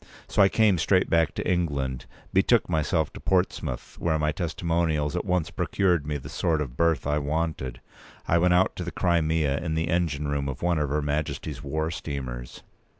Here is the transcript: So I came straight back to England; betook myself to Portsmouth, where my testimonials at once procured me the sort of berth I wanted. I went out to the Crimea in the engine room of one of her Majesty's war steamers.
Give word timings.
So 0.27 0.41
I 0.41 0.49
came 0.49 0.79
straight 0.79 1.11
back 1.11 1.35
to 1.35 1.47
England; 1.47 2.07
betook 2.33 2.67
myself 2.67 3.13
to 3.13 3.19
Portsmouth, 3.19 3.97
where 3.99 4.17
my 4.17 4.31
testimonials 4.31 5.15
at 5.15 5.25
once 5.25 5.51
procured 5.51 6.07
me 6.07 6.17
the 6.17 6.27
sort 6.27 6.59
of 6.59 6.75
berth 6.75 7.05
I 7.05 7.19
wanted. 7.19 7.81
I 8.27 8.39
went 8.39 8.55
out 8.55 8.75
to 8.77 8.83
the 8.83 8.89
Crimea 8.91 9.59
in 9.59 9.75
the 9.75 9.89
engine 9.89 10.27
room 10.27 10.49
of 10.49 10.63
one 10.63 10.79
of 10.79 10.89
her 10.89 11.03
Majesty's 11.03 11.61
war 11.63 11.91
steamers. 11.91 12.63